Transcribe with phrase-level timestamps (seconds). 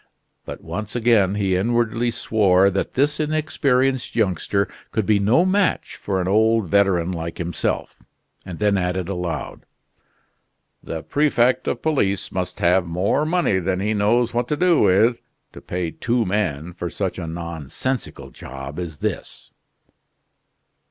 [0.45, 6.19] But once again he inwardly swore that this inexperienced youngster could be no match for
[6.19, 8.01] an old veteran like himself,
[8.43, 9.63] and then added aloud:
[10.81, 15.21] "The prefect of police must have more money than he knows what to do with,
[15.53, 19.51] to pay two men for such a nonsensical job as this."